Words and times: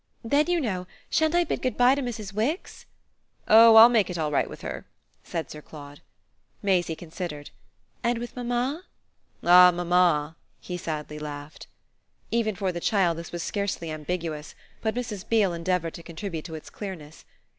"Then, 0.23 0.47
you 0.47 0.59
know, 0.59 0.87
shan't 1.11 1.35
I 1.35 1.43
bid 1.43 1.61
goodbye 1.61 1.93
to 1.93 2.01
Mrs. 2.01 2.33
Wix?" 2.33 2.87
"Oh 3.47 3.75
I'll 3.75 3.87
make 3.87 4.09
it 4.09 4.17
all 4.17 4.31
right 4.31 4.49
with 4.49 4.61
her," 4.63 4.87
said 5.23 5.51
Sir 5.51 5.61
Claude. 5.61 6.01
Maisie 6.63 6.95
considered. 6.95 7.51
"And 8.03 8.17
with 8.17 8.35
mamma?" 8.35 8.85
"Ah 9.43 9.69
mamma!" 9.69 10.37
he 10.59 10.75
sadly 10.75 11.19
laughed. 11.19 11.67
Even 12.31 12.55
for 12.55 12.71
the 12.71 12.79
child 12.79 13.15
this 13.19 13.31
was 13.31 13.43
scarcely 13.43 13.91
ambiguous; 13.91 14.55
but 14.81 14.95
Mrs. 14.95 15.23
Beale 15.29 15.53
endeavoured 15.53 15.93
to 15.93 16.01
contribute 16.01 16.45
to 16.45 16.55
its 16.55 16.71
clearness. 16.71 17.23